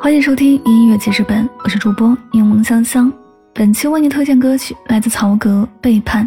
[0.00, 3.12] 欢迎收听音乐记事本，我是主播柠檬香香。
[3.52, 6.24] 本期为您推荐歌曲来自曹格《背叛》。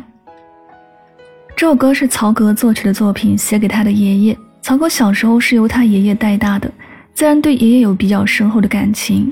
[1.55, 4.37] 这首歌是曹格作曲的作品，写给他的爷爷。
[4.61, 6.69] 曹格小时候是由他爷爷带大的，
[7.13, 9.31] 自然对爷爷有比较深厚的感情。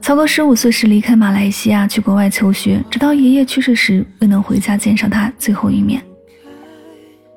[0.00, 6.00] 曹格十五岁时离开马来西亚去国外求学，直到爷爷去世时未能回家见上他最后一面。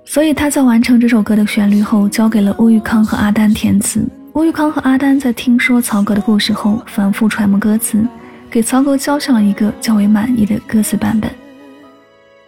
[0.06, 4.08] 所以他在完成这首歌的旋律后，交给了乌玉康和阿丹填词。
[4.34, 8.04] 吴玉康和阿丹在听说曹格的故事后，反复揣摩歌词，
[8.50, 11.30] 给曹格交上了一个较为满意的歌词版本。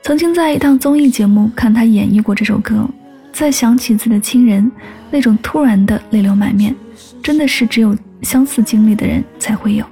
[0.01, 2.89] 曾经在一档综艺节目看他演绎过这首歌，
[3.31, 4.71] 再想起自己的亲人，
[5.11, 6.75] 那种突然的泪流满面，
[7.21, 9.85] 真的是只有相似经历的人才会有。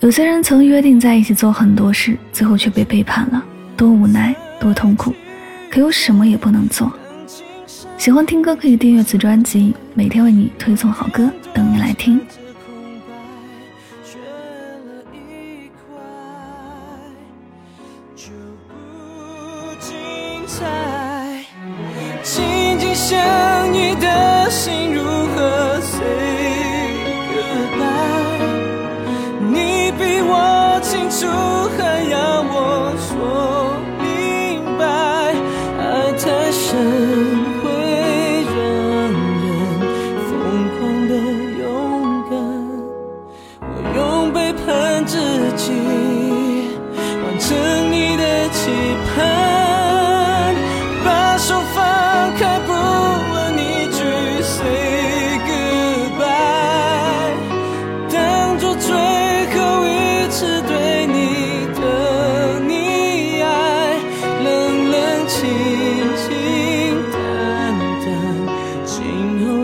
[0.00, 3.42] 有些人曾约定在一起做很多事，最后却被背叛了，
[3.78, 5.14] 多无奈，多痛苦，
[5.70, 6.92] 可又什么也不能做。
[7.98, 12.18] 喜欢听歌可以订阅此专辑，每天为你推送好歌，等你来听。
[22.22, 25.98] 紧紧相依的心如何 say
[27.34, 28.38] goodbye？
[29.50, 31.26] 你比我清楚，
[31.76, 33.57] 还要我说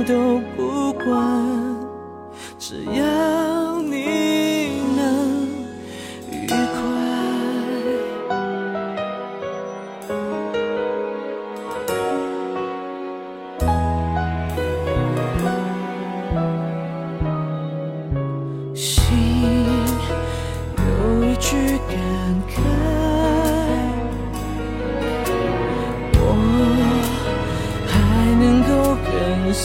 [0.06, 1.53] 都不管。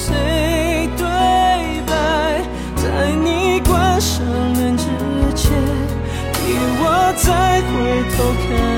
[0.10, 1.06] 谁对
[1.86, 1.92] 白？
[2.76, 4.86] 在你关上门之
[5.36, 5.52] 前，
[6.34, 6.38] 替
[6.82, 6.84] 我
[7.18, 7.74] 再回
[8.12, 8.69] 头看看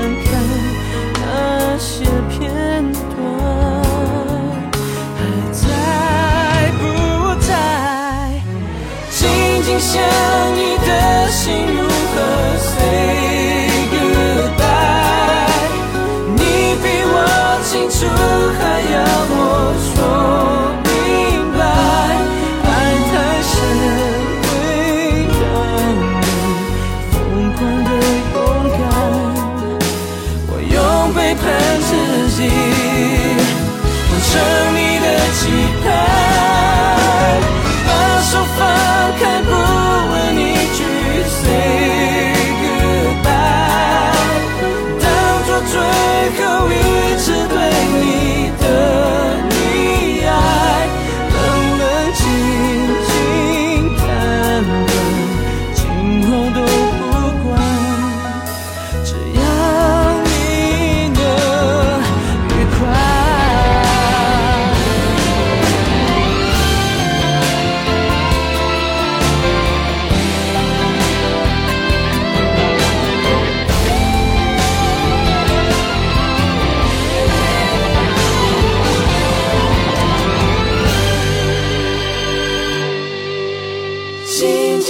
[31.32, 31.50] 背叛
[31.80, 31.90] 自
[32.36, 34.32] 己，完成
[34.74, 35.40] 你的期
[35.82, 35.91] 盼。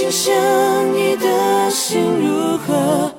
[0.03, 3.12] 紧想你的心如何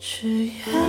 [0.00, 0.79] 只要你。